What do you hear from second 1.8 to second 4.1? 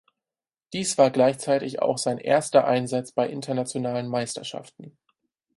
auch sein erster Einsatz bei internationalen